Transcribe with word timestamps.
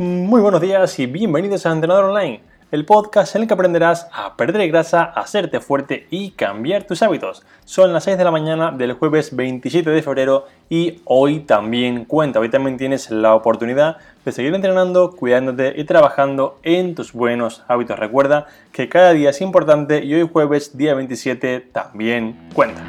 Muy 0.00 0.40
buenos 0.40 0.62
días 0.62 0.98
y 0.98 1.04
bienvenidos 1.04 1.66
a 1.66 1.72
Entrenador 1.72 2.06
Online, 2.06 2.40
el 2.70 2.86
podcast 2.86 3.36
en 3.36 3.42
el 3.42 3.48
que 3.48 3.52
aprenderás 3.52 4.08
a 4.14 4.34
perder 4.34 4.66
grasa, 4.68 5.02
a 5.02 5.20
hacerte 5.20 5.60
fuerte 5.60 6.06
y 6.08 6.30
cambiar 6.30 6.84
tus 6.84 7.02
hábitos. 7.02 7.42
Son 7.66 7.92
las 7.92 8.04
6 8.04 8.16
de 8.16 8.24
la 8.24 8.30
mañana 8.30 8.70
del 8.70 8.94
jueves 8.94 9.36
27 9.36 9.90
de 9.90 10.02
febrero 10.02 10.46
y 10.70 11.02
hoy 11.04 11.40
también 11.40 12.06
cuenta, 12.06 12.40
hoy 12.40 12.48
también 12.48 12.78
tienes 12.78 13.10
la 13.10 13.34
oportunidad 13.34 13.98
de 14.24 14.32
seguir 14.32 14.54
entrenando, 14.54 15.10
cuidándote 15.10 15.74
y 15.76 15.84
trabajando 15.84 16.58
en 16.62 16.94
tus 16.94 17.12
buenos 17.12 17.62
hábitos. 17.68 17.98
Recuerda 17.98 18.46
que 18.72 18.88
cada 18.88 19.12
día 19.12 19.28
es 19.28 19.42
importante 19.42 20.02
y 20.02 20.14
hoy 20.14 20.26
jueves 20.32 20.78
día 20.78 20.94
27 20.94 21.60
también 21.74 22.48
cuenta. 22.54 22.82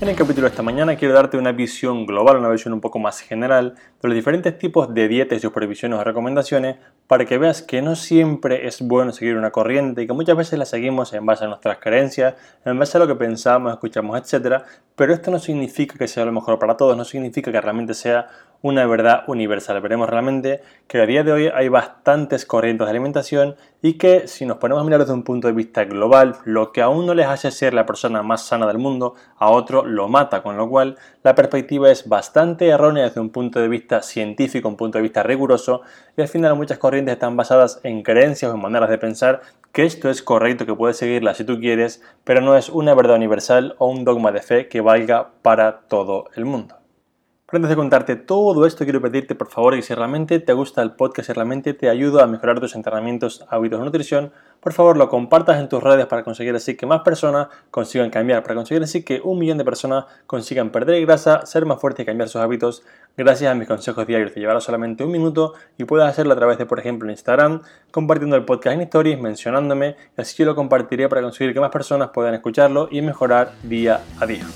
En 0.00 0.08
el 0.08 0.16
capítulo 0.16 0.46
de 0.46 0.52
esta 0.52 0.62
mañana 0.62 0.96
quiero 0.96 1.12
darte 1.12 1.36
una 1.36 1.52
visión 1.52 2.06
global, 2.06 2.38
una 2.38 2.48
visión 2.48 2.72
un 2.72 2.80
poco 2.80 2.98
más 2.98 3.20
general 3.20 3.74
de 4.00 4.08
los 4.08 4.14
diferentes 4.14 4.56
tipos 4.56 4.94
de 4.94 5.08
dietas, 5.08 5.42
supervisiones 5.42 5.98
o 5.98 6.04
recomendaciones 6.04 6.76
para 7.06 7.26
que 7.26 7.36
veas 7.36 7.60
que 7.60 7.82
no 7.82 7.94
siempre 7.94 8.66
es 8.66 8.80
bueno 8.80 9.12
seguir 9.12 9.36
una 9.36 9.50
corriente 9.50 10.00
y 10.00 10.06
que 10.06 10.14
muchas 10.14 10.38
veces 10.38 10.58
la 10.58 10.64
seguimos 10.64 11.12
en 11.12 11.26
base 11.26 11.44
a 11.44 11.48
nuestras 11.48 11.80
creencias, 11.80 12.34
en 12.64 12.78
base 12.78 12.96
a 12.96 13.00
lo 13.00 13.06
que 13.06 13.14
pensamos, 13.14 13.74
escuchamos, 13.74 14.18
etc. 14.18 14.62
Pero 14.96 15.12
esto 15.12 15.30
no 15.30 15.38
significa 15.38 15.98
que 15.98 16.08
sea 16.08 16.24
lo 16.24 16.32
mejor 16.32 16.58
para 16.58 16.78
todos, 16.78 16.96
no 16.96 17.04
significa 17.04 17.52
que 17.52 17.60
realmente 17.60 17.92
sea 17.92 18.26
una 18.62 18.86
verdad 18.86 19.24
universal. 19.26 19.80
Veremos 19.80 20.08
realmente 20.08 20.62
que 20.86 21.00
a 21.00 21.06
día 21.06 21.24
de 21.24 21.32
hoy 21.32 21.50
hay 21.54 21.68
bastantes 21.68 22.44
corrientes 22.44 22.86
de 22.86 22.90
alimentación 22.90 23.56
y 23.82 23.94
que 23.94 24.28
si 24.28 24.44
nos 24.44 24.58
ponemos 24.58 24.82
a 24.82 24.84
mirar 24.84 25.00
desde 25.00 25.14
un 25.14 25.22
punto 25.22 25.48
de 25.48 25.54
vista 25.54 25.84
global, 25.84 26.36
lo 26.44 26.72
que 26.72 26.82
a 26.82 26.88
uno 26.88 27.14
les 27.14 27.26
hace 27.26 27.50
ser 27.50 27.72
la 27.72 27.86
persona 27.86 28.22
más 28.22 28.44
sana 28.44 28.66
del 28.66 28.78
mundo, 28.78 29.14
a 29.38 29.50
otro 29.50 29.84
lo 29.84 30.08
mata, 30.08 30.42
con 30.42 30.56
lo 30.56 30.68
cual 30.68 30.96
la 31.22 31.34
perspectiva 31.34 31.90
es 31.90 32.08
bastante 32.08 32.68
errónea 32.68 33.04
desde 33.04 33.20
un 33.20 33.30
punto 33.30 33.60
de 33.60 33.68
vista 33.68 34.02
científico, 34.02 34.68
un 34.68 34.76
punto 34.76 34.98
de 34.98 35.02
vista 35.02 35.22
riguroso, 35.22 35.82
y 36.16 36.20
al 36.20 36.28
final 36.28 36.56
muchas 36.56 36.78
corrientes 36.78 37.14
están 37.14 37.36
basadas 37.36 37.80
en 37.82 38.02
creencias 38.02 38.50
o 38.50 38.54
en 38.54 38.60
maneras 38.60 38.90
de 38.90 38.98
pensar 38.98 39.40
que 39.72 39.84
esto 39.84 40.10
es 40.10 40.22
correcto, 40.22 40.66
que 40.66 40.74
puedes 40.74 40.96
seguirla 40.96 41.34
si 41.34 41.44
tú 41.44 41.58
quieres, 41.58 42.02
pero 42.24 42.40
no 42.40 42.56
es 42.56 42.68
una 42.68 42.94
verdad 42.94 43.16
universal 43.16 43.76
o 43.78 43.86
un 43.86 44.04
dogma 44.04 44.32
de 44.32 44.42
fe 44.42 44.68
que 44.68 44.80
valga 44.80 45.30
para 45.42 45.80
todo 45.88 46.26
el 46.34 46.44
mundo. 46.44 46.79
Pero 47.50 47.58
antes 47.58 47.70
de 47.70 47.76
contarte 47.76 48.14
todo 48.14 48.64
esto, 48.64 48.84
quiero 48.84 49.00
pedirte 49.00 49.34
por 49.34 49.48
favor 49.48 49.74
que 49.74 49.82
si 49.82 49.92
realmente 49.92 50.38
te 50.38 50.52
gusta 50.52 50.82
el 50.82 50.92
podcast, 50.92 51.26
si 51.26 51.32
realmente 51.32 51.74
te 51.74 51.88
ayuda 51.88 52.22
a 52.22 52.28
mejorar 52.28 52.60
tus 52.60 52.76
entrenamientos, 52.76 53.44
hábitos 53.48 53.80
de 53.80 53.86
nutrición, 53.86 54.32
por 54.60 54.72
favor 54.72 54.96
lo 54.96 55.08
compartas 55.08 55.58
en 55.58 55.68
tus 55.68 55.82
redes 55.82 56.06
para 56.06 56.22
conseguir 56.22 56.54
así 56.54 56.76
que 56.76 56.86
más 56.86 57.00
personas 57.00 57.48
consigan 57.72 58.08
cambiar, 58.10 58.44
para 58.44 58.54
conseguir 58.54 58.84
así 58.84 59.02
que 59.02 59.20
un 59.24 59.40
millón 59.40 59.58
de 59.58 59.64
personas 59.64 60.04
consigan 60.28 60.70
perder 60.70 61.04
grasa, 61.04 61.44
ser 61.44 61.66
más 61.66 61.80
fuertes 61.80 62.04
y 62.04 62.06
cambiar 62.06 62.28
sus 62.28 62.40
hábitos 62.40 62.84
gracias 63.16 63.50
a 63.50 63.56
mis 63.56 63.66
consejos 63.66 64.06
diarios. 64.06 64.32
Te 64.32 64.38
llevará 64.38 64.60
solamente 64.60 65.02
un 65.02 65.10
minuto 65.10 65.54
y 65.76 65.82
puedes 65.82 66.06
hacerlo 66.06 66.34
a 66.34 66.36
través 66.36 66.56
de, 66.56 66.66
por 66.66 66.78
ejemplo, 66.78 67.10
Instagram, 67.10 67.62
compartiendo 67.90 68.36
el 68.36 68.44
podcast 68.44 68.74
en 68.74 68.82
stories, 68.82 69.20
mencionándome 69.20 69.96
así 70.16 70.36
yo 70.36 70.46
lo 70.46 70.54
compartiré 70.54 71.08
para 71.08 71.20
conseguir 71.20 71.52
que 71.52 71.58
más 71.58 71.70
personas 71.70 72.10
puedan 72.10 72.32
escucharlo 72.32 72.86
y 72.92 73.02
mejorar 73.02 73.50
día 73.64 74.02
a 74.20 74.26
día. 74.26 74.46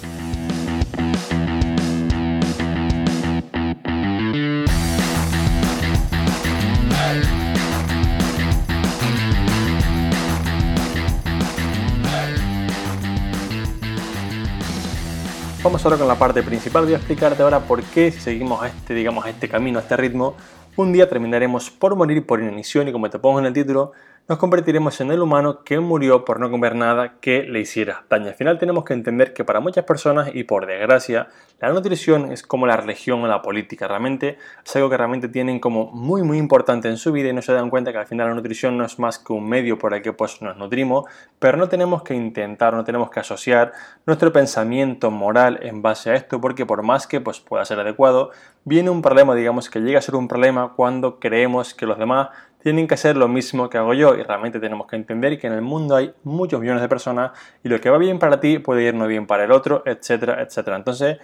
Vamos 15.75 15.87
ahora 15.87 15.99
con 15.99 16.07
la 16.07 16.15
parte 16.15 16.41
principal. 16.45 16.85
Voy 16.85 16.95
a 16.95 16.99
explicarte 16.99 17.43
ahora 17.43 17.59
por 17.59 17.83
qué 17.83 18.13
si 18.13 18.21
seguimos 18.21 18.65
este, 18.65 18.95
digamos, 18.95 19.27
este 19.27 19.49
camino, 19.49 19.81
este 19.81 19.97
ritmo, 19.97 20.37
un 20.77 20.93
día 20.93 21.09
terminaremos 21.09 21.69
por 21.69 21.97
morir 21.97 22.25
por 22.25 22.41
inanición 22.41 22.87
y 22.87 22.93
como 22.93 23.11
te 23.11 23.19
pongo 23.19 23.41
en 23.41 23.47
el 23.47 23.53
título, 23.53 23.91
nos 24.27 24.39
convertiremos 24.39 25.03
en 25.03 25.11
el 25.11 25.21
humano 25.21 25.65
que 25.65 25.81
murió 25.81 26.25
por 26.25 26.41
no 26.41 26.51
comer 26.51 26.75
nada 26.75 27.17
que 27.21 27.43
le 27.43 27.61
hiciera 27.61 28.05
daño. 28.09 28.29
Al 28.29 28.35
final 28.35 28.59
tenemos 28.59 28.85
que 28.85 28.95
entender 28.95 29.35
que 29.35 29.45
para 29.45 29.61
muchas 29.61 29.85
personas, 29.85 30.31
y 30.33 30.45
por 30.45 30.65
desgracia, 30.65 31.29
la 31.61 31.71
nutrición 31.71 32.33
es 32.33 32.43
como 32.43 32.67
la 32.67 32.79
religión 32.79 33.23
o 33.23 33.27
la 33.27 33.43
política. 33.43 33.87
Realmente 33.87 34.39
es 34.65 34.77
algo 34.77 34.89
que 34.89 34.97
realmente 34.97 35.29
tienen 35.29 35.61
como 35.61 35.91
muy 35.93 36.23
muy 36.23 36.39
importante 36.39 36.89
en 36.89 36.97
su 36.97 37.13
vida 37.13 37.29
y 37.29 37.33
no 37.35 37.43
se 37.43 37.53
dan 37.53 37.69
cuenta 37.69 37.93
que 37.93 37.99
al 37.99 38.07
final 38.07 38.29
la 38.29 38.35
nutrición 38.35 38.79
no 38.79 38.87
es 38.87 38.99
más 38.99 39.19
que 39.19 39.35
un 39.35 39.47
medio 39.47 39.79
por 39.79 39.93
el 39.93 40.01
que 40.01 40.15
pues 40.15 40.41
nos 40.41 40.57
nutrimos, 40.57 41.05
pero 41.39 41.59
no 41.59 41.69
tenemos 41.69 42.03
que 42.03 42.15
intentar, 42.15 42.73
no 42.73 42.85
tenemos 42.85 43.11
que 43.11 43.21
asociar 43.21 43.73
nuestro 44.07 44.33
pensamiento 44.33 45.11
moral 45.11 45.59
en 45.63 45.83
base 45.83 46.11
a 46.11 46.15
esto, 46.15 46.41
porque 46.41 46.65
por 46.65 46.83
más 46.83 47.07
que 47.07 47.21
pues 47.21 47.41
pueda 47.41 47.67
ser 47.67 47.79
adecuado, 47.79 48.31
viene 48.65 48.89
un 48.89 49.03
problema, 49.03 49.35
digamos 49.35 49.69
que 49.69 49.81
llega 49.81 49.99
a 49.99 50.03
ser 50.03 50.15
un 50.15 50.29
problema 50.29 50.73
cuando 50.75 51.21
creemos 51.21 51.75
que 51.75 51.85
los 51.85 51.99
demás 51.99 52.29
tienen 52.65 52.89
que 52.89 52.95
hacer 52.95 53.19
lo 53.19 53.29
mismo 53.29 53.69
que 53.69 53.77
hago 53.77 53.93
yo 53.93 54.15
y 54.17 54.23
realmente 54.23 54.59
tenemos 54.59 54.87
que 54.87 54.97
entender 54.97 55.39
que 55.39 55.47
en 55.47 55.53
el 55.53 55.61
mundo 55.61 55.97
hay 55.97 56.15
muchos 56.23 56.59
millones 56.63 56.81
de 56.81 56.89
personas 56.89 57.33
y 57.63 57.69
lo 57.69 57.79
que 57.79 57.91
va 57.91 57.99
bien 57.99 58.19
para 58.19 58.41
ti 58.41 58.59
puede 58.59 58.85
ir 58.85 58.95
no 58.95 59.07
bien 59.07 59.27
para 59.27 59.45
el 59.45 59.53
otro, 59.53 59.83
etcétera, 59.85 60.41
etcétera. 60.41 60.79
Entonces, 60.79 61.19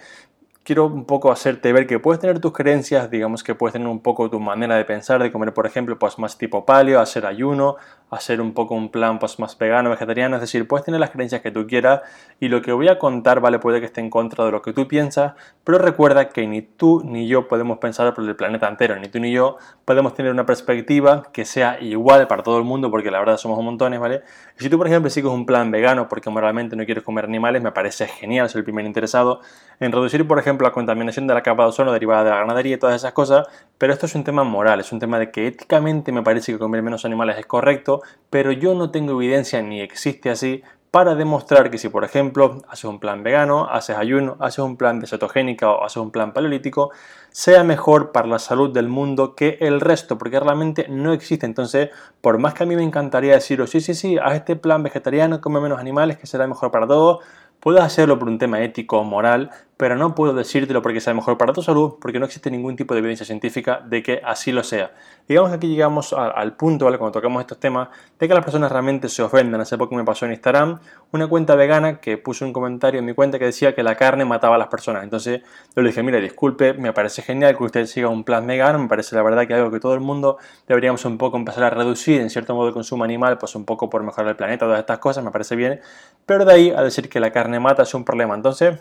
quiero 0.63 0.85
un 0.85 1.05
poco 1.05 1.31
hacerte 1.31 1.73
ver 1.73 1.87
que 1.87 1.99
puedes 1.99 2.19
tener 2.19 2.39
tus 2.39 2.53
creencias, 2.53 3.09
digamos 3.09 3.43
que 3.43 3.55
puedes 3.55 3.73
tener 3.73 3.87
un 3.87 3.99
poco 3.99 4.29
tu 4.29 4.39
manera 4.39 4.75
de 4.75 4.85
pensar, 4.85 5.21
de 5.21 5.31
comer, 5.31 5.53
por 5.53 5.65
ejemplo, 5.65 5.97
pues 5.97 6.19
más 6.19 6.37
tipo 6.37 6.65
paleo, 6.65 6.99
hacer 6.99 7.25
ayuno, 7.25 7.77
hacer 8.11 8.41
un 8.41 8.53
poco 8.53 8.75
un 8.75 8.89
plan 8.89 9.17
pues 9.17 9.39
más 9.39 9.57
vegano, 9.57 9.89
vegetariano, 9.89 10.35
es 10.35 10.41
decir, 10.41 10.67
puedes 10.67 10.85
tener 10.85 10.99
las 10.99 11.09
creencias 11.09 11.41
que 11.41 11.49
tú 11.49 11.65
quieras 11.65 12.01
y 12.39 12.49
lo 12.49 12.61
que 12.61 12.71
voy 12.73 12.89
a 12.89 12.99
contar, 12.99 13.39
vale, 13.39 13.57
puede 13.57 13.79
que 13.79 13.87
esté 13.87 14.01
en 14.01 14.09
contra 14.09 14.45
de 14.45 14.51
lo 14.51 14.61
que 14.61 14.73
tú 14.73 14.87
piensas, 14.87 15.33
pero 15.63 15.79
recuerda 15.79 16.29
que 16.29 16.45
ni 16.45 16.61
tú 16.61 17.01
ni 17.03 17.27
yo 17.27 17.47
podemos 17.47 17.79
pensar 17.79 18.13
por 18.13 18.23
el 18.23 18.35
planeta 18.35 18.67
entero, 18.67 18.95
ni 18.99 19.07
tú 19.07 19.19
ni 19.19 19.31
yo 19.31 19.57
podemos 19.85 20.13
tener 20.13 20.31
una 20.31 20.45
perspectiva 20.45 21.23
que 21.31 21.45
sea 21.45 21.79
igual 21.81 22.27
para 22.27 22.43
todo 22.43 22.57
el 22.57 22.65
mundo, 22.65 22.91
porque 22.91 23.09
la 23.09 23.19
verdad 23.19 23.37
somos 23.37 23.57
un 23.57 23.65
montones, 23.65 23.99
¿vale? 23.99 24.21
Y 24.59 24.63
si 24.63 24.69
tú, 24.69 24.77
por 24.77 24.87
ejemplo, 24.87 25.09
sigues 25.09 25.31
un 25.31 25.45
plan 25.45 25.71
vegano 25.71 26.07
porque 26.07 26.29
moralmente 26.29 26.75
no 26.75 26.85
quieres 26.85 27.03
comer 27.03 27.25
animales, 27.25 27.61
me 27.61 27.71
parece 27.71 28.07
genial, 28.07 28.49
soy 28.49 28.59
el 28.59 28.65
primer 28.65 28.85
interesado 28.85 29.39
en 29.79 29.91
reducir, 29.91 30.27
por 30.27 30.37
ejemplo, 30.37 30.50
la 30.59 30.71
contaminación 30.71 31.27
de 31.27 31.33
la 31.33 31.43
capa 31.43 31.63
de 31.63 31.69
ozono 31.69 31.91
derivada 31.91 32.23
de 32.23 32.29
la 32.31 32.37
ganadería 32.37 32.75
y 32.75 32.79
todas 32.79 32.95
esas 32.95 33.13
cosas, 33.13 33.47
pero 33.77 33.93
esto 33.93 34.05
es 34.05 34.15
un 34.15 34.23
tema 34.23 34.43
moral, 34.43 34.79
es 34.79 34.91
un 34.91 34.99
tema 34.99 35.19
de 35.19 35.31
que 35.31 35.47
éticamente 35.47 36.11
me 36.11 36.23
parece 36.23 36.51
que 36.51 36.59
comer 36.59 36.81
menos 36.81 37.05
animales 37.05 37.37
es 37.37 37.45
correcto, 37.45 38.01
pero 38.29 38.51
yo 38.51 38.73
no 38.75 38.91
tengo 38.91 39.13
evidencia 39.13 39.61
ni 39.61 39.81
existe 39.81 40.29
así 40.29 40.63
para 40.91 41.15
demostrar 41.15 41.71
que 41.71 41.77
si 41.77 41.87
por 41.87 42.03
ejemplo 42.03 42.57
haces 42.67 42.83
un 42.83 42.99
plan 42.99 43.23
vegano, 43.23 43.69
haces 43.71 43.95
ayuno, 43.95 44.35
haces 44.41 44.59
un 44.59 44.75
plan 44.75 44.99
de 44.99 45.07
cetogénica 45.07 45.71
o 45.71 45.85
haces 45.85 45.97
un 45.97 46.11
plan 46.11 46.33
paleolítico, 46.33 46.91
sea 47.29 47.63
mejor 47.63 48.11
para 48.11 48.27
la 48.27 48.39
salud 48.39 48.71
del 48.71 48.89
mundo 48.89 49.33
que 49.33 49.57
el 49.61 49.79
resto, 49.79 50.17
porque 50.17 50.37
realmente 50.37 50.87
no 50.89 51.13
existe. 51.13 51.45
Entonces, 51.45 51.89
por 52.19 52.39
más 52.39 52.53
que 52.53 52.63
a 52.63 52.65
mí 52.65 52.75
me 52.75 52.83
encantaría 52.83 53.33
deciros, 53.33 53.69
sí, 53.69 53.79
sí, 53.79 53.93
sí, 53.93 54.17
haz 54.17 54.35
este 54.35 54.57
plan 54.57 54.83
vegetariano, 54.83 55.39
come 55.39 55.61
menos 55.61 55.79
animales, 55.79 56.17
que 56.17 56.27
será 56.27 56.45
mejor 56.45 56.71
para 56.71 56.85
todos, 56.85 57.19
puedo 57.61 57.81
hacerlo 57.81 58.19
por 58.19 58.27
un 58.27 58.37
tema 58.37 58.61
ético 58.61 58.99
o 58.99 59.05
moral, 59.05 59.49
pero 59.81 59.95
no 59.95 60.13
puedo 60.13 60.31
decírtelo 60.31 60.79
porque 60.83 61.01
sea 61.01 61.15
mejor 61.15 61.39
para 61.39 61.53
tu 61.53 61.63
salud, 61.63 61.95
porque 61.99 62.19
no 62.19 62.27
existe 62.27 62.51
ningún 62.51 62.75
tipo 62.75 62.93
de 62.93 62.99
evidencia 62.99 63.25
científica 63.25 63.81
de 63.83 64.03
que 64.03 64.21
así 64.23 64.51
lo 64.51 64.63
sea. 64.63 64.91
Digamos 65.27 65.49
que 65.49 65.55
aquí 65.55 65.69
llegamos 65.69 66.13
al 66.13 66.55
punto, 66.55 66.85
¿vale? 66.85 66.99
cuando 66.99 67.13
tocamos 67.13 67.41
estos 67.41 67.59
temas, 67.59 67.89
de 68.19 68.27
que 68.27 68.33
las 68.35 68.43
personas 68.43 68.71
realmente 68.71 69.09
se 69.09 69.23
ofenden. 69.23 69.59
Hace 69.59 69.79
poco 69.79 69.95
me 69.95 70.03
pasó 70.03 70.27
en 70.27 70.33
Instagram 70.33 70.79
una 71.11 71.25
cuenta 71.25 71.55
vegana 71.55 71.99
que 71.99 72.19
puso 72.19 72.45
un 72.45 72.53
comentario 72.53 72.99
en 72.99 73.07
mi 73.07 73.15
cuenta 73.15 73.39
que 73.39 73.45
decía 73.45 73.73
que 73.73 73.81
la 73.81 73.95
carne 73.95 74.23
mataba 74.23 74.53
a 74.53 74.59
las 74.59 74.67
personas. 74.67 75.03
Entonces 75.03 75.41
yo 75.75 75.81
le 75.81 75.89
dije, 75.89 76.03
mira, 76.03 76.19
disculpe, 76.19 76.75
me 76.75 76.93
parece 76.93 77.23
genial 77.23 77.57
que 77.57 77.63
usted 77.63 77.87
siga 77.87 78.07
un 78.07 78.23
plan 78.23 78.45
vegano, 78.45 78.77
me 78.77 78.87
parece 78.87 79.15
la 79.15 79.23
verdad 79.23 79.47
que 79.47 79.55
algo 79.55 79.71
que 79.71 79.79
todo 79.79 79.95
el 79.95 79.99
mundo 79.99 80.37
deberíamos 80.67 81.03
un 81.05 81.17
poco 81.17 81.37
empezar 81.37 81.63
a 81.63 81.71
reducir 81.71 82.21
en 82.21 82.29
cierto 82.29 82.53
modo 82.53 82.67
el 82.67 82.73
consumo 82.75 83.03
animal, 83.03 83.39
pues 83.39 83.55
un 83.55 83.65
poco 83.65 83.89
por 83.89 84.03
mejorar 84.03 84.29
el 84.29 84.35
planeta, 84.35 84.67
todas 84.67 84.79
estas 84.79 84.99
cosas, 84.99 85.23
me 85.23 85.31
parece 85.31 85.55
bien, 85.55 85.81
pero 86.27 86.45
de 86.45 86.53
ahí 86.53 86.69
a 86.69 86.83
decir 86.83 87.09
que 87.09 87.19
la 87.19 87.31
carne 87.31 87.59
mata 87.59 87.81
es 87.81 87.95
un 87.95 88.05
problema. 88.05 88.35
Entonces, 88.35 88.77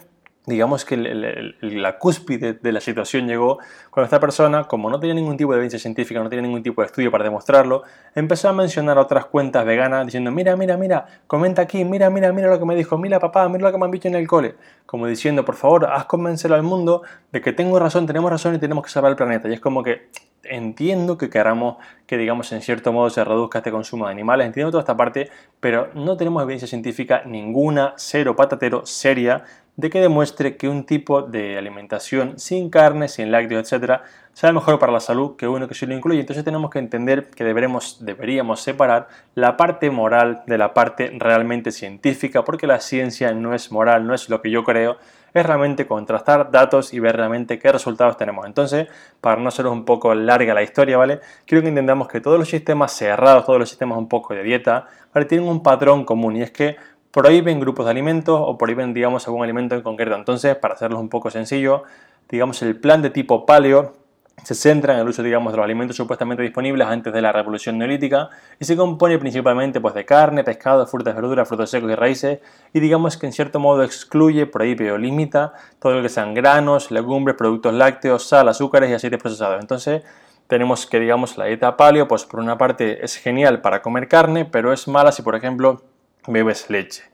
digamos 0.50 0.84
que 0.84 0.96
la 0.96 1.98
cúspide 1.98 2.52
de 2.52 2.72
la 2.72 2.80
situación 2.80 3.26
llegó 3.26 3.58
cuando 3.90 4.04
esta 4.04 4.20
persona, 4.20 4.64
como 4.64 4.90
no 4.90 5.00
tenía 5.00 5.14
ningún 5.14 5.36
tipo 5.36 5.52
de 5.52 5.58
evidencia 5.58 5.78
científica, 5.78 6.22
no 6.22 6.28
tenía 6.28 6.42
ningún 6.42 6.62
tipo 6.62 6.82
de 6.82 6.86
estudio 6.86 7.10
para 7.10 7.24
demostrarlo, 7.24 7.84
empezó 8.14 8.48
a 8.48 8.52
mencionar 8.52 8.98
otras 8.98 9.26
cuentas 9.26 9.64
veganas 9.64 10.04
diciendo, 10.06 10.30
mira, 10.30 10.56
mira, 10.56 10.76
mira, 10.76 11.06
comenta 11.26 11.62
aquí, 11.62 11.84
mira, 11.84 12.10
mira, 12.10 12.32
mira 12.32 12.48
lo 12.48 12.58
que 12.58 12.66
me 12.66 12.76
dijo, 12.76 12.98
mira 12.98 13.18
papá, 13.18 13.48
mira 13.48 13.64
lo 13.64 13.72
que 13.72 13.78
me 13.78 13.84
han 13.86 13.90
dicho 13.90 14.08
en 14.08 14.16
el 14.16 14.26
cole, 14.26 14.56
como 14.84 15.06
diciendo, 15.06 15.44
por 15.44 15.54
favor, 15.54 15.86
haz 15.86 16.04
convencer 16.04 16.52
al 16.52 16.62
mundo 16.62 17.02
de 17.32 17.40
que 17.40 17.52
tengo 17.52 17.78
razón, 17.78 18.06
tenemos 18.06 18.30
razón 18.30 18.54
y 18.54 18.58
tenemos 18.58 18.84
que 18.84 18.90
salvar 18.90 19.10
el 19.10 19.16
planeta. 19.16 19.48
Y 19.48 19.54
es 19.54 19.60
como 19.60 19.82
que 19.82 20.08
entiendo 20.44 21.18
que 21.18 21.30
queramos 21.30 21.76
que, 22.06 22.16
digamos, 22.16 22.50
en 22.52 22.60
cierto 22.60 22.92
modo 22.92 23.08
se 23.10 23.22
reduzca 23.24 23.58
este 23.58 23.70
consumo 23.70 24.06
de 24.06 24.12
animales, 24.12 24.46
entiendo 24.46 24.70
toda 24.70 24.82
esta 24.82 24.96
parte, 24.96 25.30
pero 25.60 25.90
no 25.94 26.16
tenemos 26.16 26.42
evidencia 26.42 26.66
científica 26.66 27.22
ninguna, 27.24 27.94
cero 27.96 28.34
patatero, 28.34 28.84
seria, 28.84 29.44
de 29.76 29.90
que 29.90 30.00
demuestre 30.00 30.56
que 30.56 30.68
un 30.68 30.84
tipo 30.84 31.22
de 31.22 31.56
alimentación 31.56 32.38
sin 32.38 32.68
carne, 32.68 33.08
sin 33.08 33.30
lácteos, 33.30 33.62
etcétera, 33.62 34.02
sea 34.32 34.52
mejor 34.52 34.78
para 34.78 34.92
la 34.92 35.00
salud 35.00 35.36
que 35.36 35.48
uno 35.48 35.68
que 35.68 35.74
sí 35.74 35.86
lo 35.86 35.94
incluye. 35.94 36.20
Entonces 36.20 36.44
tenemos 36.44 36.70
que 36.70 36.78
entender 36.78 37.28
que 37.30 37.44
deberemos, 37.44 38.04
deberíamos 38.04 38.60
separar 38.60 39.08
la 39.34 39.56
parte 39.56 39.90
moral 39.90 40.42
de 40.46 40.58
la 40.58 40.74
parte 40.74 41.12
realmente 41.16 41.72
científica, 41.72 42.44
porque 42.44 42.66
la 42.66 42.80
ciencia 42.80 43.32
no 43.32 43.54
es 43.54 43.72
moral, 43.72 44.06
no 44.06 44.14
es 44.14 44.28
lo 44.28 44.42
que 44.42 44.50
yo 44.50 44.64
creo, 44.64 44.98
es 45.34 45.46
realmente 45.46 45.86
contrastar 45.86 46.50
datos 46.50 46.92
y 46.92 47.00
ver 47.00 47.16
realmente 47.16 47.58
qué 47.58 47.72
resultados 47.72 48.16
tenemos. 48.16 48.46
Entonces, 48.46 48.88
para 49.20 49.40
no 49.40 49.48
hacer 49.48 49.66
un 49.66 49.84
poco 49.84 50.14
larga 50.14 50.54
la 50.54 50.62
historia, 50.62 50.96
¿vale? 50.96 51.20
Quiero 51.46 51.62
que 51.62 51.68
entendamos 51.68 52.08
que 52.08 52.20
todos 52.20 52.38
los 52.38 52.48
sistemas 52.48 52.92
cerrados, 52.92 53.46
todos 53.46 53.58
los 53.58 53.68
sistemas 53.68 53.98
un 53.98 54.08
poco 54.08 54.34
de 54.34 54.42
dieta, 54.42 54.86
¿vale? 55.14 55.26
Tienen 55.26 55.48
un 55.48 55.62
patrón 55.62 56.04
común 56.04 56.36
y 56.36 56.42
es 56.42 56.50
que 56.50 56.76
prohíben 57.10 57.60
grupos 57.60 57.86
de 57.86 57.90
alimentos 57.90 58.40
o 58.40 58.56
prohíben, 58.56 58.94
digamos, 58.94 59.26
algún 59.26 59.42
alimento 59.42 59.74
en 59.74 59.82
concreto. 59.82 60.14
Entonces, 60.16 60.56
para 60.56 60.74
hacerlo 60.74 60.98
un 61.00 61.08
poco 61.08 61.30
sencillo, 61.30 61.84
digamos, 62.28 62.62
el 62.62 62.76
plan 62.76 63.02
de 63.02 63.10
tipo 63.10 63.46
paleo 63.46 63.99
se 64.42 64.54
centra 64.54 64.94
en 64.94 65.00
el 65.00 65.08
uso, 65.08 65.22
digamos, 65.22 65.52
de 65.52 65.58
los 65.58 65.64
alimentos 65.64 65.96
supuestamente 65.96 66.42
disponibles 66.42 66.86
antes 66.86 67.12
de 67.12 67.22
la 67.22 67.32
revolución 67.32 67.78
neolítica 67.78 68.30
y 68.58 68.64
se 68.64 68.76
compone 68.76 69.18
principalmente 69.18 69.80
pues, 69.80 69.94
de 69.94 70.04
carne, 70.04 70.44
pescado, 70.44 70.86
frutas, 70.86 71.14
verduras, 71.14 71.48
frutos 71.48 71.70
secos 71.70 71.90
y 71.90 71.94
raíces 71.94 72.38
y 72.72 72.80
digamos 72.80 73.16
que 73.16 73.26
en 73.26 73.32
cierto 73.32 73.60
modo 73.60 73.82
excluye, 73.82 74.46
prohíbe 74.46 74.92
o 74.92 74.98
limita 74.98 75.52
todo 75.78 75.94
lo 75.94 76.02
que 76.02 76.08
sean 76.08 76.34
granos, 76.34 76.90
legumbres, 76.90 77.36
productos 77.36 77.74
lácteos, 77.74 78.26
sal, 78.26 78.48
azúcares 78.48 78.90
y 78.90 78.94
aceites 78.94 79.20
procesados. 79.20 79.60
Entonces 79.60 80.02
tenemos 80.46 80.86
que, 80.86 80.98
digamos, 80.98 81.38
la 81.38 81.44
dieta 81.44 81.76
paleo, 81.76 82.08
pues 82.08 82.24
por 82.24 82.40
una 82.40 82.58
parte 82.58 83.04
es 83.04 83.16
genial 83.16 83.60
para 83.60 83.82
comer 83.82 84.08
carne, 84.08 84.44
pero 84.44 84.72
es 84.72 84.88
mala 84.88 85.12
si, 85.12 85.22
por 85.22 85.36
ejemplo, 85.36 85.82
bebes 86.26 86.68
leche. 86.70 87.04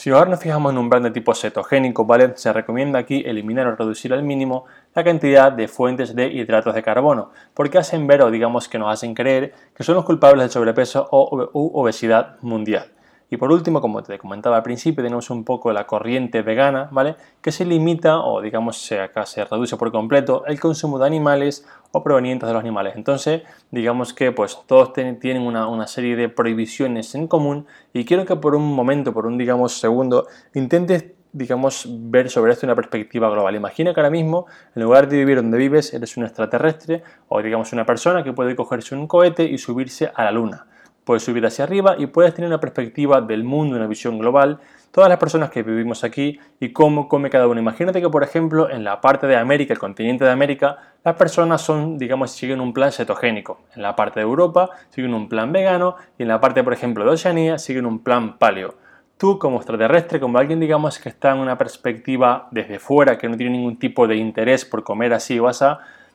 Si 0.00 0.08
ahora 0.08 0.30
nos 0.30 0.40
fijamos 0.40 0.72
en 0.72 0.78
un 0.78 0.88
brand 0.88 1.04
de 1.04 1.10
tipo 1.10 1.34
cetogénico, 1.34 2.06
¿vale? 2.06 2.32
Se 2.34 2.50
recomienda 2.54 2.98
aquí 2.98 3.22
eliminar 3.26 3.66
o 3.66 3.76
reducir 3.76 4.14
al 4.14 4.22
mínimo 4.22 4.64
la 4.94 5.04
cantidad 5.04 5.52
de 5.52 5.68
fuentes 5.68 6.14
de 6.14 6.26
hidratos 6.28 6.74
de 6.74 6.82
carbono, 6.82 7.32
porque 7.52 7.76
hacen 7.76 8.06
ver 8.06 8.22
o 8.22 8.30
digamos 8.30 8.66
que 8.66 8.78
nos 8.78 8.90
hacen 8.90 9.12
creer 9.12 9.52
que 9.76 9.84
son 9.84 9.96
los 9.96 10.06
culpables 10.06 10.40
del 10.40 10.50
sobrepeso 10.50 11.06
o 11.10 11.50
obesidad 11.52 12.38
mundial. 12.40 12.92
Y 13.32 13.36
por 13.36 13.52
último, 13.52 13.80
como 13.80 14.02
te 14.02 14.18
comentaba 14.18 14.56
al 14.56 14.64
principio, 14.64 15.04
tenemos 15.04 15.30
un 15.30 15.44
poco 15.44 15.72
la 15.72 15.86
corriente 15.86 16.42
vegana, 16.42 16.88
¿vale? 16.90 17.14
Que 17.40 17.52
se 17.52 17.64
limita 17.64 18.18
o 18.18 18.40
digamos 18.40 18.82
se, 18.82 19.00
acá 19.00 19.24
se 19.24 19.44
reduce 19.44 19.76
por 19.76 19.92
completo 19.92 20.44
el 20.46 20.58
consumo 20.58 20.98
de 20.98 21.06
animales 21.06 21.64
o 21.92 22.02
provenientes 22.02 22.48
de 22.48 22.52
los 22.52 22.60
animales. 22.60 22.96
Entonces, 22.96 23.42
digamos 23.70 24.12
que 24.12 24.32
pues 24.32 24.58
todos 24.66 24.92
tienen 24.92 25.42
una, 25.42 25.68
una, 25.68 25.86
serie 25.86 26.16
de 26.16 26.28
prohibiciones 26.28 27.14
en 27.14 27.28
común 27.28 27.66
y 27.92 28.04
quiero 28.04 28.24
que 28.24 28.34
por 28.34 28.56
un 28.56 28.74
momento, 28.74 29.12
por 29.12 29.26
un 29.26 29.38
digamos 29.38 29.78
segundo, 29.78 30.26
intentes 30.54 31.12
digamos, 31.32 31.86
ver 31.88 32.28
sobre 32.28 32.52
esto 32.52 32.66
una 32.66 32.74
perspectiva 32.74 33.30
global. 33.30 33.54
Imagina 33.54 33.94
que 33.94 34.00
ahora 34.00 34.10
mismo, 34.10 34.46
en 34.74 34.82
lugar 34.82 35.08
de 35.08 35.18
vivir 35.18 35.36
donde 35.36 35.58
vives, 35.58 35.94
eres 35.94 36.16
un 36.16 36.24
extraterrestre 36.24 37.04
o 37.28 37.40
digamos 37.40 37.72
una 37.72 37.86
persona 37.86 38.24
que 38.24 38.32
puede 38.32 38.56
cogerse 38.56 38.96
un 38.96 39.06
cohete 39.06 39.44
y 39.44 39.56
subirse 39.56 40.10
a 40.12 40.24
la 40.24 40.32
luna 40.32 40.66
puedes 41.04 41.22
subir 41.22 41.44
hacia 41.46 41.64
arriba 41.64 41.96
y 41.98 42.06
puedes 42.06 42.34
tener 42.34 42.48
una 42.48 42.60
perspectiva 42.60 43.20
del 43.20 43.44
mundo, 43.44 43.76
una 43.76 43.86
visión 43.86 44.18
global, 44.18 44.60
todas 44.90 45.08
las 45.08 45.18
personas 45.18 45.50
que 45.50 45.62
vivimos 45.62 46.04
aquí 46.04 46.38
y 46.58 46.72
cómo 46.72 47.08
come 47.08 47.30
cada 47.30 47.46
uno. 47.46 47.60
Imagínate 47.60 48.00
que, 48.00 48.08
por 48.08 48.22
ejemplo, 48.22 48.70
en 48.70 48.84
la 48.84 49.00
parte 49.00 49.26
de 49.26 49.36
América, 49.36 49.72
el 49.72 49.78
continente 49.78 50.24
de 50.24 50.30
América, 50.30 50.78
las 51.04 51.16
personas 51.16 51.62
son, 51.62 51.98
digamos, 51.98 52.32
siguen 52.32 52.60
un 52.60 52.72
plan 52.72 52.92
cetogénico. 52.92 53.60
En 53.74 53.82
la 53.82 53.96
parte 53.96 54.20
de 54.20 54.24
Europa 54.24 54.70
siguen 54.90 55.14
un 55.14 55.28
plan 55.28 55.52
vegano 55.52 55.96
y 56.18 56.22
en 56.22 56.28
la 56.28 56.40
parte, 56.40 56.62
por 56.62 56.72
ejemplo, 56.72 57.04
de 57.04 57.10
Oceanía 57.10 57.58
siguen 57.58 57.86
un 57.86 58.00
plan 58.00 58.38
paleo. 58.38 58.74
Tú, 59.16 59.38
como 59.38 59.58
extraterrestre, 59.58 60.18
como 60.18 60.38
alguien, 60.38 60.60
digamos, 60.60 60.98
que 60.98 61.10
está 61.10 61.32
en 61.32 61.38
una 61.38 61.58
perspectiva 61.58 62.48
desde 62.50 62.78
fuera, 62.78 63.18
que 63.18 63.28
no 63.28 63.36
tiene 63.36 63.52
ningún 63.52 63.78
tipo 63.78 64.06
de 64.06 64.16
interés 64.16 64.64
por 64.64 64.82
comer 64.82 65.12
así 65.12 65.38
o 65.38 65.46
así, 65.46 65.66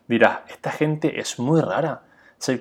dirás, 0.08 0.40
esta 0.48 0.72
gente 0.72 1.20
es 1.20 1.40
muy 1.40 1.62
rara 1.62 2.02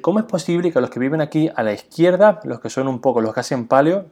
¿Cómo 0.01 0.19
es 0.19 0.25
posible 0.25 0.73
que 0.73 0.81
los 0.81 0.91
que 0.91 1.01
viven 1.01 1.21
aquí 1.21 1.51
a 1.55 1.63
la 1.63 1.73
izquierda, 1.73 2.41
los 2.45 2.61
que 2.61 2.71
son 2.71 2.89
un 2.89 3.01
poco 3.01 3.21
los 3.21 3.35
que 3.35 3.41
hacen 3.41 3.67
paleo, 3.67 4.07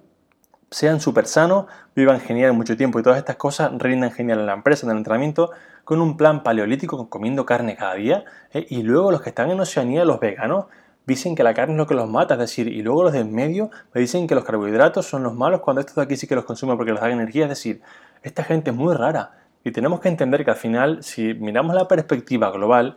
sean 0.71 1.01
súper 1.01 1.27
sanos, 1.27 1.67
vivan 1.95 2.21
genial 2.21 2.53
mucho 2.55 2.77
tiempo 2.77 2.99
y 2.99 3.03
todas 3.03 3.19
estas 3.19 3.37
cosas 3.37 3.71
rindan 3.79 4.11
genial 4.11 4.41
en 4.41 4.47
la 4.47 4.55
empresa, 4.55 4.87
en 4.87 4.93
el 4.93 4.99
entrenamiento, 4.99 5.51
con 5.85 6.01
un 6.01 6.17
plan 6.17 6.43
paleolítico, 6.43 7.09
comiendo 7.09 7.45
carne 7.45 7.77
cada 7.77 7.95
día, 7.95 8.25
¿eh? 8.53 8.67
y 8.69 8.83
luego 8.83 9.11
los 9.11 9.21
que 9.21 9.31
están 9.31 9.51
en 9.51 9.61
Oceanía, 9.61 10.05
los 10.05 10.21
veganos, 10.21 10.67
dicen 11.07 11.35
que 11.35 11.43
la 11.43 11.55
carne 11.55 11.75
es 11.75 11.79
lo 11.79 11.87
que 11.87 11.95
los 11.95 12.09
mata, 12.09 12.35
es 12.35 12.41
decir, 12.41 12.69
y 12.69 12.83
luego 12.83 13.05
los 13.05 13.13
de 13.13 13.21
en 13.21 13.35
medio 13.35 13.71
me 13.93 14.01
dicen 14.01 14.27
que 14.27 14.35
los 14.35 14.45
carbohidratos 14.45 15.07
son 15.07 15.23
los 15.23 15.35
malos 15.35 15.61
cuando 15.61 15.81
estos 15.81 15.97
de 15.97 16.03
aquí 16.03 16.17
sí 16.17 16.27
que 16.27 16.35
los 16.35 16.45
consumen 16.45 16.77
porque 16.77 16.93
les 16.93 17.01
dan 17.01 17.13
energía, 17.13 17.45
es 17.45 17.51
decir, 17.51 17.83
esta 18.23 18.45
gente 18.45 18.71
es 18.71 18.77
muy 18.77 18.95
rara. 18.95 19.33
Y 19.65 19.71
tenemos 19.73 20.01
que 20.01 20.09
entender 20.09 20.45
que 20.45 20.51
al 20.51 20.57
final, 20.57 21.03
si 21.03 21.35
miramos 21.35 21.75
la 21.75 21.87
perspectiva 21.87 22.51
global, 22.51 22.97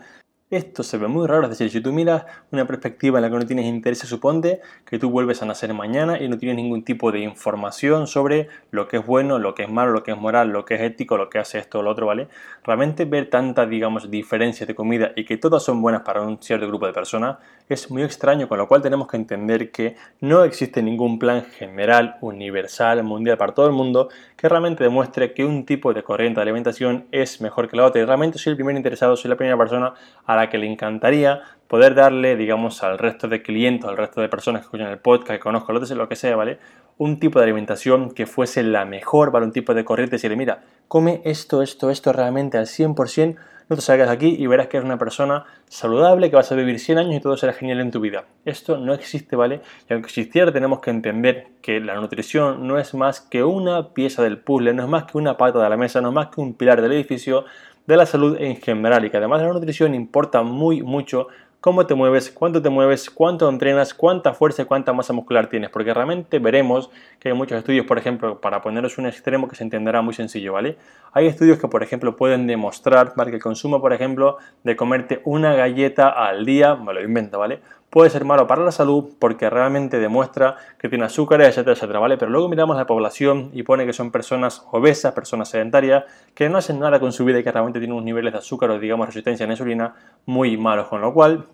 esto 0.52 0.84
se 0.84 1.00
ve 1.00 1.08
muy 1.08 1.26
raro, 1.26 1.44
es 1.44 1.50
decir, 1.50 1.72
si 1.72 1.82
tú 1.82 1.92
miras 1.92 2.24
una 2.52 2.68
perspectiva 2.68 3.18
en 3.18 3.24
la 3.24 3.32
que 3.32 3.36
no 3.36 3.48
tienes 3.48 3.66
interés, 3.66 3.98
se 3.98 4.06
supone 4.06 4.60
que 4.86 5.00
tú 5.00 5.10
vuelves 5.10 5.42
a 5.42 5.46
nacer 5.48 5.74
mañana 5.74 6.22
y 6.22 6.30
no 6.30 6.38
tienes 6.38 6.56
ningún 6.56 6.84
tipo 6.84 7.12
de 7.12 7.20
información 7.22 8.06
sobre 8.06 8.48
lo 8.70 8.88
que 8.88 8.98
es 8.98 9.06
bueno, 9.06 9.40
lo 9.40 9.56
que 9.56 9.64
es 9.64 9.70
malo, 9.70 9.92
lo 9.92 10.04
que 10.04 10.12
es 10.12 10.18
moral, 10.18 10.50
lo 10.50 10.64
que 10.64 10.76
es 10.76 10.82
ético, 10.82 11.18
lo 11.18 11.32
que 11.32 11.40
hace 11.40 11.58
esto 11.58 11.80
o 11.80 11.82
lo 11.82 11.90
otro, 11.90 12.06
¿vale? 12.06 12.28
Realmente 12.64 13.06
ver 13.06 13.30
tantas, 13.32 13.68
digamos, 13.68 14.12
diferencias 14.12 14.68
de 14.68 14.76
comida 14.76 15.14
y 15.16 15.26
que 15.26 15.38
todas 15.38 15.64
son 15.64 15.82
buenas 15.82 16.04
para 16.04 16.22
un 16.22 16.40
cierto 16.40 16.68
grupo 16.68 16.86
de 16.86 16.94
personas 16.94 17.38
es 17.68 17.90
muy 17.90 18.04
extraño, 18.04 18.48
con 18.48 18.60
lo 18.60 18.68
cual 18.68 18.84
tenemos 18.84 19.08
que 19.08 19.18
entender 19.18 19.72
que 19.72 19.96
no 20.22 20.44
existe 20.44 20.84
ningún 20.84 21.18
plan 21.18 21.44
general, 21.44 22.18
universal, 22.22 23.04
mundial 23.04 23.38
para 23.38 23.56
todo 23.56 23.66
el 23.66 23.72
mundo 23.72 24.10
que 24.38 24.48
realmente 24.48 24.84
demuestre 24.84 25.34
que 25.34 25.44
un 25.44 25.66
tipo 25.66 25.92
de 25.94 26.04
corriente 26.04 26.36
de 26.36 26.44
alimentación 26.44 27.08
es 27.12 27.42
mejor 27.42 27.68
que 27.68 27.78
la 27.78 27.86
otra. 27.86 28.02
Y 28.02 28.06
realmente 28.06 28.38
soy 28.38 28.52
el 28.52 28.58
primer 28.58 28.76
interesado, 28.76 29.16
soy 29.16 29.30
la 29.30 29.36
primera 29.36 29.58
persona 29.58 29.94
a 30.26 30.35
la 30.36 30.50
que 30.50 30.58
le 30.58 30.72
encantaría 30.72 31.42
poder 31.68 31.96
darle, 31.96 32.36
digamos, 32.36 32.84
al 32.84 32.98
resto 32.98 33.28
de 33.28 33.42
clientes, 33.42 33.90
al 33.90 33.98
resto 33.98 34.22
de 34.22 34.30
personas 34.30 34.62
que 34.62 34.66
escuchan 34.66 34.92
el 34.92 35.00
podcast, 35.00 35.32
que 35.32 35.40
conozco, 35.40 35.74
lo 35.74 36.08
que 36.08 36.16
sea, 36.16 36.36
¿vale? 36.36 36.60
Un 36.98 37.20
tipo 37.20 37.40
de 37.40 37.46
alimentación 37.46 38.12
que 38.12 38.26
fuese 38.26 38.64
la 38.64 38.86
mejor, 38.86 39.32
¿vale? 39.32 39.46
Un 39.46 39.52
tipo 39.52 39.74
de 39.74 39.84
corriente, 39.84 40.16
decirle, 40.16 40.38
mira, 40.38 40.64
come 40.88 41.22
esto, 41.26 41.62
esto, 41.62 41.90
esto 41.90 42.14
realmente 42.14 42.58
al 42.58 42.68
100%, 42.68 43.36
no 43.68 43.76
te 43.76 43.82
salgas 43.82 44.10
de 44.10 44.14
aquí 44.14 44.36
y 44.38 44.46
verás 44.46 44.68
que 44.68 44.78
eres 44.78 44.86
una 44.86 45.00
persona 45.00 45.46
saludable, 45.68 46.30
que 46.30 46.36
vas 46.36 46.52
a 46.52 46.56
vivir 46.56 46.80
100 46.80 47.00
años 47.00 47.16
y 47.16 47.20
todo 47.20 47.36
será 47.36 47.52
genial 47.52 47.80
en 47.80 47.90
tu 47.90 48.00
vida. 48.00 48.26
Esto 48.46 48.78
no 48.78 48.94
existe, 48.94 49.36
¿vale? 49.36 49.62
Y 49.90 49.94
aunque 49.94 50.08
existiera, 50.08 50.52
tenemos 50.52 50.82
que 50.82 50.92
entender 50.92 51.48
que 51.64 51.80
la 51.80 51.96
nutrición 51.96 52.68
no 52.68 52.78
es 52.78 52.94
más 52.94 53.22
que 53.22 53.44
una 53.44 53.90
pieza 53.94 54.22
del 54.22 54.38
puzzle, 54.38 54.74
no 54.74 54.84
es 54.84 54.90
más 54.90 55.06
que 55.06 55.18
una 55.18 55.36
pata 55.38 55.64
de 55.64 55.70
la 55.70 55.78
mesa, 55.78 56.00
no 56.00 56.10
es 56.10 56.14
más 56.14 56.28
que 56.28 56.42
un 56.42 56.54
pilar 56.54 56.82
del 56.82 56.92
edificio 56.92 57.46
de 57.88 57.98
la 57.98 58.06
salud 58.06 58.38
en 58.40 58.56
general 58.58 59.06
y 59.06 59.10
que 59.10 59.18
además 59.18 59.42
de 59.42 59.48
la 59.48 59.54
nutrición 59.54 59.94
importa 59.94 60.42
muy 60.42 60.82
mucho 60.82 61.28
cómo 61.66 61.88
te 61.88 61.96
mueves, 61.96 62.30
cuánto 62.30 62.62
te 62.62 62.70
mueves, 62.70 63.10
cuánto 63.10 63.50
entrenas, 63.50 63.96
cuánta 63.96 64.36
fuerza 64.36 64.62
y 64.62 64.66
cuánta 64.66 64.94
masa 64.94 65.14
muscular 65.14 65.48
tienes, 65.48 65.72
porque 65.72 65.96
realmente 65.96 66.38
veremos 66.38 66.92
que 67.20 67.30
hay 67.30 67.34
muchos 67.34 67.58
estudios, 67.58 67.88
por 67.88 67.98
ejemplo, 67.98 68.40
para 68.40 68.62
poneros 68.62 69.00
un 69.00 69.08
extremo 69.08 69.48
que 69.48 69.56
se 69.56 69.64
entenderá 69.64 70.04
muy 70.04 70.14
sencillo, 70.14 70.54
¿vale? 70.54 70.78
Hay 71.12 71.26
estudios 71.26 71.58
que, 71.58 71.68
por 71.68 71.82
ejemplo, 71.82 72.16
pueden 72.16 72.46
demostrar 72.46 73.16
que 73.16 73.32
el 73.32 73.42
consumo, 73.42 73.82
por 73.82 73.94
ejemplo, 73.94 74.38
de 74.64 74.76
comerte 74.76 75.22
una 75.26 75.56
galleta 75.56 76.10
al 76.10 76.46
día, 76.46 76.76
me 76.76 76.94
lo 76.94 77.02
invento, 77.02 77.40
¿vale? 77.40 77.62
Puede 77.96 78.10
ser 78.10 78.26
malo 78.26 78.46
para 78.46 78.62
la 78.62 78.74
salud 78.74 79.06
porque 79.20 79.50
realmente 79.50 80.00
demuestra 80.00 80.58
que 80.78 80.90
tiene 80.90 81.06
azúcares, 81.06 81.48
etcétera, 81.48 81.76
etcétera, 81.76 82.00
¿vale? 82.00 82.18
Pero 82.18 82.30
luego 82.30 82.50
miramos 82.50 82.76
la 82.76 82.86
población 82.86 83.52
y 83.54 83.64
pone 83.64 83.86
que 83.86 83.94
son 83.94 84.12
personas 84.12 84.66
obesas, 84.72 85.14
personas 85.14 85.48
sedentarias, 85.48 86.04
que 86.34 86.50
no 86.50 86.58
hacen 86.58 86.78
nada 86.78 87.00
con 87.00 87.14
su 87.14 87.24
vida 87.24 87.40
y 87.40 87.44
que 87.46 87.54
realmente 87.54 87.80
tienen 87.80 87.94
unos 87.94 88.04
niveles 88.04 88.34
de 88.34 88.40
azúcar 88.40 88.70
o, 88.72 88.80
digamos, 88.80 89.08
resistencia 89.08 89.46
a 89.46 89.48
la 89.48 89.54
insulina 89.54 89.94
muy 90.26 90.58
malos, 90.58 90.88
con 90.88 91.00
lo 91.00 91.14
cual 91.14 91.46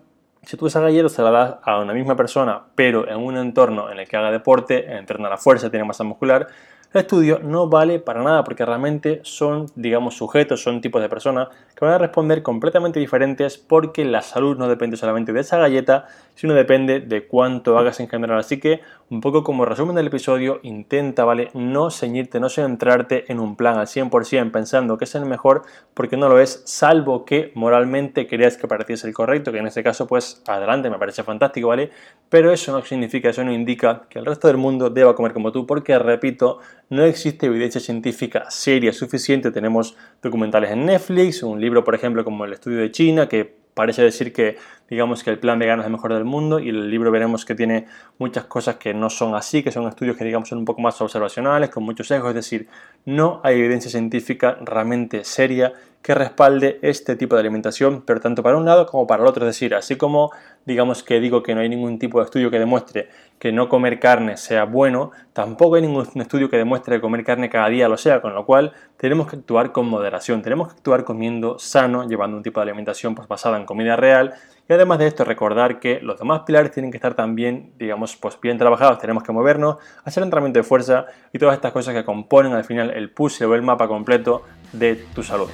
si 0.42 0.56
tú 0.56 0.66
esa 0.66 0.80
galleta 0.80 1.08
se 1.08 1.22
la 1.22 1.30
das 1.30 1.54
a 1.62 1.78
una 1.78 1.92
misma 1.92 2.16
persona, 2.16 2.60
pero 2.74 3.08
en 3.08 3.18
un 3.18 3.36
entorno 3.36 3.88
en 3.88 4.00
el 4.00 4.08
que 4.08 4.16
haga 4.16 4.32
deporte, 4.32 4.96
entrena 4.96 5.28
la 5.28 5.38
fuerza, 5.38 5.70
tiene 5.70 5.84
masa 5.84 6.02
muscular, 6.02 6.48
el 6.92 7.00
estudio 7.00 7.40
no 7.42 7.68
vale 7.68 7.98
para 7.98 8.22
nada 8.22 8.44
porque 8.44 8.64
realmente 8.64 9.20
son, 9.22 9.66
digamos, 9.74 10.16
sujetos, 10.16 10.62
son 10.62 10.80
tipos 10.80 11.00
de 11.00 11.08
personas 11.08 11.48
que 11.74 11.84
van 11.84 11.94
a 11.94 11.98
responder 11.98 12.42
completamente 12.42 13.00
diferentes 13.00 13.56
porque 13.56 14.04
la 14.04 14.22
salud 14.22 14.58
no 14.58 14.68
depende 14.68 14.96
solamente 14.96 15.32
de 15.32 15.40
esa 15.40 15.58
galleta, 15.58 16.06
sino 16.34 16.54
depende 16.54 17.00
de 17.00 17.26
cuánto 17.26 17.78
hagas 17.78 18.00
en 18.00 18.08
general. 18.08 18.38
Así 18.38 18.60
que, 18.60 18.80
un 19.10 19.20
poco 19.20 19.42
como 19.44 19.64
resumen 19.64 19.96
del 19.96 20.06
episodio, 20.06 20.60
intenta, 20.62 21.24
¿vale? 21.24 21.50
No 21.54 21.90
ceñirte, 21.90 22.40
no 22.40 22.48
centrarte 22.48 23.30
en 23.30 23.40
un 23.40 23.56
plan 23.56 23.78
al 23.78 23.86
100% 23.86 24.50
pensando 24.50 24.98
que 24.98 25.04
es 25.04 25.14
el 25.14 25.26
mejor 25.26 25.62
porque 25.94 26.16
no 26.16 26.28
lo 26.28 26.38
es, 26.40 26.62
salvo 26.66 27.24
que 27.24 27.52
moralmente 27.54 28.26
creas 28.26 28.56
que 28.56 28.66
es 28.88 29.04
el 29.04 29.12
correcto, 29.12 29.52
que 29.52 29.58
en 29.58 29.66
este 29.66 29.82
caso, 29.82 30.06
pues 30.06 30.42
adelante, 30.46 30.90
me 30.90 30.98
parece 30.98 31.22
fantástico, 31.22 31.68
¿vale? 31.68 31.90
Pero 32.28 32.52
eso 32.52 32.72
no 32.72 32.82
significa, 32.82 33.30
eso 33.30 33.44
no 33.44 33.52
indica 33.52 34.02
que 34.08 34.18
el 34.18 34.26
resto 34.26 34.48
del 34.48 34.56
mundo 34.56 34.90
deba 34.90 35.14
comer 35.14 35.32
como 35.32 35.52
tú, 35.52 35.66
porque, 35.66 35.98
repito, 35.98 36.58
no 36.90 37.04
existe 37.04 37.46
evidencia 37.46 37.80
científica 37.80 38.50
seria 38.50 38.92
suficiente. 38.92 39.50
Tenemos 39.50 39.96
documentales 40.22 40.70
en 40.70 40.86
Netflix, 40.86 41.42
un 41.42 41.60
libro, 41.60 41.84
por 41.84 41.94
ejemplo, 41.94 42.24
como 42.24 42.44
El 42.44 42.52
estudio 42.52 42.78
de 42.78 42.90
China, 42.90 43.28
que 43.28 43.62
parece 43.74 44.02
decir 44.02 44.32
que 44.32 44.56
digamos 44.88 45.22
que 45.22 45.30
el 45.30 45.38
plan 45.38 45.58
vegano 45.58 45.82
es 45.82 45.86
el 45.86 45.92
mejor 45.92 46.12
del 46.12 46.24
mundo 46.24 46.58
y 46.58 46.68
el 46.68 46.90
libro 46.90 47.10
veremos 47.10 47.44
que 47.44 47.54
tiene 47.54 47.86
muchas 48.18 48.44
cosas 48.44 48.76
que 48.76 48.92
no 48.92 49.08
son 49.08 49.34
así, 49.34 49.62
que 49.62 49.70
son 49.70 49.88
estudios 49.88 50.16
que 50.16 50.24
digamos 50.24 50.48
son 50.48 50.58
un 50.58 50.64
poco 50.64 50.82
más 50.82 51.00
observacionales, 51.00 51.70
con 51.70 51.82
muchos 51.82 52.08
sesgos, 52.08 52.30
es 52.30 52.34
decir, 52.34 52.68
no 53.06 53.40
hay 53.42 53.58
evidencia 53.58 53.90
científica 53.90 54.58
realmente 54.60 55.24
seria 55.24 55.72
que 56.02 56.14
respalde 56.14 56.78
este 56.82 57.16
tipo 57.16 57.36
de 57.36 57.40
alimentación, 57.40 58.02
pero 58.04 58.20
tanto 58.20 58.42
para 58.42 58.56
un 58.56 58.66
lado 58.66 58.86
como 58.86 59.06
para 59.06 59.22
el 59.22 59.28
otro, 59.28 59.46
es 59.46 59.54
decir, 59.54 59.74
así 59.74 59.96
como 59.96 60.30
digamos 60.66 61.02
que 61.02 61.20
digo 61.20 61.42
que 61.42 61.54
no 61.54 61.60
hay 61.60 61.68
ningún 61.68 61.98
tipo 61.98 62.18
de 62.18 62.26
estudio 62.26 62.50
que 62.50 62.58
demuestre 62.58 63.08
que 63.42 63.50
no 63.50 63.68
comer 63.68 63.98
carne 63.98 64.36
sea 64.36 64.62
bueno, 64.62 65.10
tampoco 65.32 65.74
hay 65.74 65.82
ningún 65.82 66.06
estudio 66.14 66.48
que 66.48 66.56
demuestre 66.56 66.94
que 66.94 67.00
comer 67.00 67.24
carne 67.24 67.50
cada 67.50 67.68
día 67.68 67.88
lo 67.88 67.96
sea, 67.96 68.22
con 68.22 68.36
lo 68.36 68.46
cual 68.46 68.72
tenemos 68.96 69.26
que 69.26 69.34
actuar 69.34 69.72
con 69.72 69.88
moderación, 69.88 70.42
tenemos 70.42 70.68
que 70.68 70.74
actuar 70.74 71.02
comiendo 71.02 71.58
sano, 71.58 72.06
llevando 72.06 72.36
un 72.36 72.44
tipo 72.44 72.60
de 72.60 72.70
alimentación 72.70 73.16
pues, 73.16 73.26
basada 73.26 73.56
en 73.56 73.66
comida 73.66 73.96
real 73.96 74.34
y 74.68 74.72
además 74.72 75.00
de 75.00 75.08
esto 75.08 75.24
recordar 75.24 75.80
que 75.80 75.98
los 76.00 76.20
demás 76.20 76.42
pilares 76.46 76.70
tienen 76.70 76.92
que 76.92 76.98
estar 76.98 77.14
también, 77.14 77.72
digamos, 77.80 78.14
pues 78.14 78.38
bien 78.40 78.58
trabajados, 78.58 79.00
tenemos 79.00 79.24
que 79.24 79.32
movernos, 79.32 79.78
hacer 80.04 80.22
entrenamiento 80.22 80.60
de 80.60 80.62
fuerza 80.62 81.06
y 81.32 81.40
todas 81.40 81.56
estas 81.56 81.72
cosas 81.72 81.94
que 81.94 82.04
componen 82.04 82.52
al 82.52 82.62
final 82.62 82.90
el 82.90 83.10
puzzle 83.10 83.46
o 83.46 83.56
el 83.56 83.62
mapa 83.62 83.88
completo 83.88 84.44
de 84.72 84.94
tu 85.16 85.24
salud. 85.24 85.48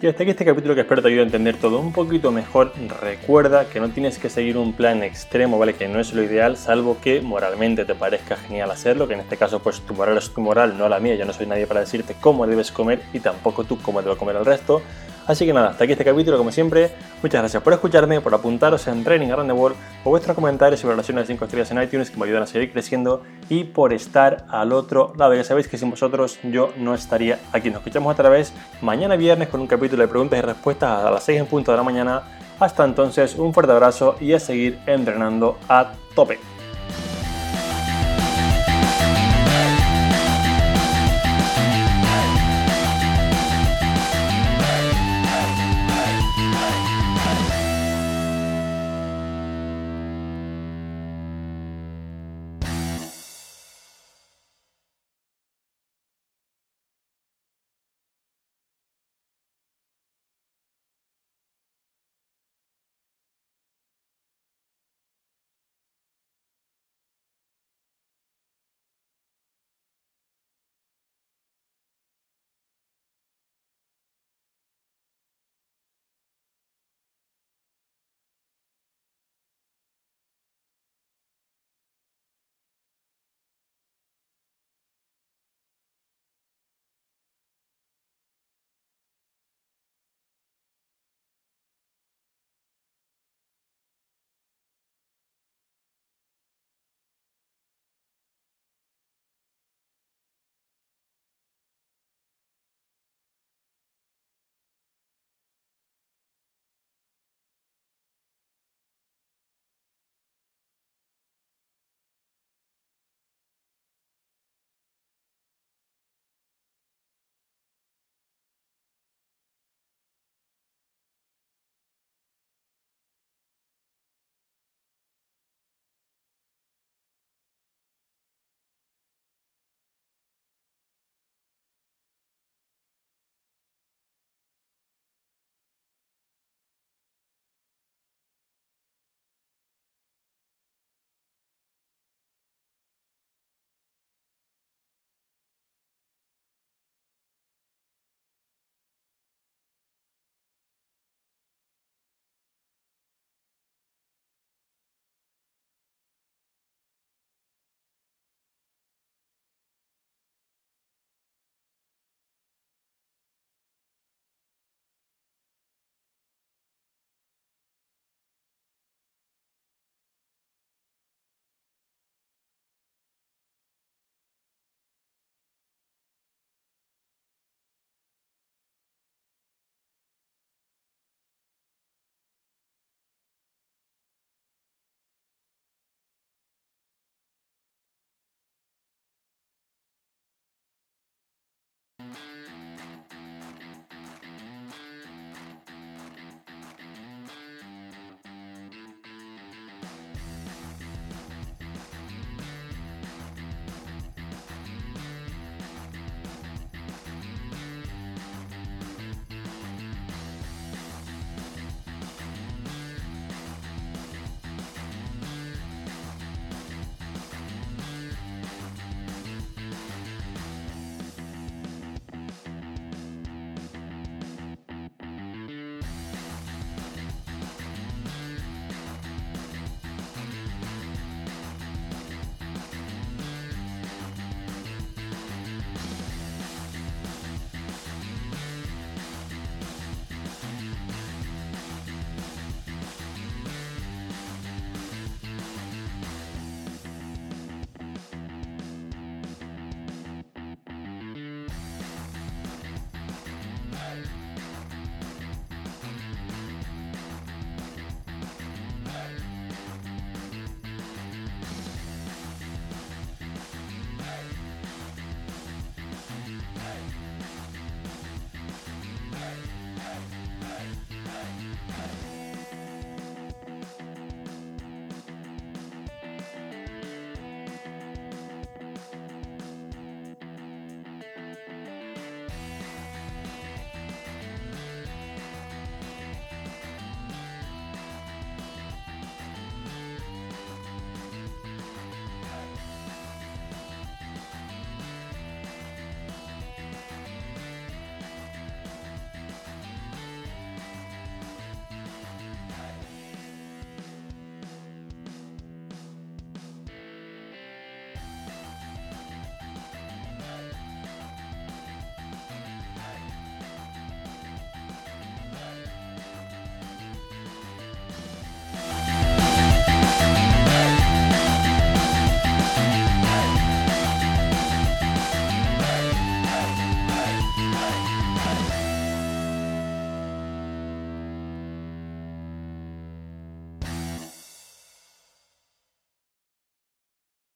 Y 0.00 0.06
hasta 0.06 0.22
aquí 0.22 0.30
este 0.30 0.44
capítulo 0.44 0.76
que 0.76 0.82
espero 0.82 1.02
te 1.02 1.08
ayude 1.08 1.22
a 1.22 1.24
entender 1.24 1.56
todo 1.56 1.80
un 1.80 1.92
poquito 1.92 2.30
mejor. 2.30 2.72
Recuerda 3.02 3.68
que 3.68 3.80
no 3.80 3.88
tienes 3.88 4.16
que 4.20 4.30
seguir 4.30 4.56
un 4.56 4.72
plan 4.72 5.02
extremo, 5.02 5.58
¿vale? 5.58 5.74
Que 5.74 5.88
no 5.88 5.98
es 5.98 6.12
lo 6.12 6.22
ideal, 6.22 6.56
salvo 6.56 6.98
que 7.02 7.20
moralmente 7.20 7.84
te 7.84 7.96
parezca 7.96 8.36
genial 8.36 8.70
hacerlo, 8.70 9.08
que 9.08 9.14
en 9.14 9.20
este 9.20 9.36
caso 9.36 9.58
pues 9.58 9.80
tu 9.80 9.94
moral 9.94 10.16
es 10.16 10.30
tu 10.30 10.40
moral, 10.40 10.78
no 10.78 10.88
la 10.88 11.00
mía. 11.00 11.16
Yo 11.16 11.24
no 11.24 11.32
soy 11.32 11.46
nadie 11.46 11.66
para 11.66 11.80
decirte 11.80 12.14
cómo 12.20 12.46
debes 12.46 12.70
comer 12.70 13.02
y 13.12 13.18
tampoco 13.18 13.64
tú 13.64 13.76
cómo 13.82 14.00
debes 14.00 14.18
comer 14.18 14.36
el 14.36 14.44
resto. 14.44 14.82
Así 15.28 15.44
que 15.44 15.52
nada, 15.52 15.68
hasta 15.68 15.84
aquí 15.84 15.92
este 15.92 16.06
capítulo, 16.06 16.38
como 16.38 16.50
siempre. 16.50 16.90
Muchas 17.22 17.42
gracias 17.42 17.62
por 17.62 17.74
escucharme, 17.74 18.22
por 18.22 18.34
apuntaros 18.34 18.88
en 18.88 19.04
Training 19.04 19.28
Around 19.28 19.50
the 19.50 19.52
World, 19.52 19.76
por 20.02 20.12
vuestros 20.12 20.34
comentarios 20.34 20.82
y 20.82 20.86
valoraciones 20.86 21.28
de 21.28 21.34
5 21.34 21.44
estrellas 21.44 21.70
en 21.70 21.82
iTunes 21.82 22.10
que 22.10 22.16
me 22.16 22.24
ayudan 22.24 22.44
a 22.44 22.46
seguir 22.46 22.72
creciendo 22.72 23.22
y 23.50 23.64
por 23.64 23.92
estar 23.92 24.46
al 24.48 24.72
otro 24.72 25.12
lado. 25.18 25.34
Ya 25.34 25.44
sabéis 25.44 25.68
que 25.68 25.76
sin 25.76 25.90
vosotros 25.90 26.38
yo 26.44 26.72
no 26.78 26.94
estaría 26.94 27.38
aquí. 27.52 27.68
Nos 27.68 27.80
escuchamos 27.80 28.10
otra 28.10 28.30
vez 28.30 28.54
mañana 28.80 29.16
viernes 29.16 29.48
con 29.48 29.60
un 29.60 29.66
capítulo 29.66 30.00
de 30.00 30.08
preguntas 30.08 30.38
y 30.38 30.42
respuestas 30.42 31.04
a 31.04 31.10
las 31.10 31.22
6 31.24 31.40
en 31.40 31.46
punto 31.46 31.72
de 31.72 31.76
la 31.76 31.82
mañana. 31.82 32.22
Hasta 32.58 32.86
entonces, 32.86 33.34
un 33.34 33.52
fuerte 33.52 33.72
abrazo 33.72 34.16
y 34.20 34.32
a 34.32 34.40
seguir 34.40 34.78
entrenando 34.86 35.58
a 35.68 35.92
tope. 36.14 36.38